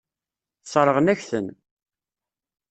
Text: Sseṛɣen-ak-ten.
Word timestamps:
Sseṛɣen-ak-ten. 0.63 1.47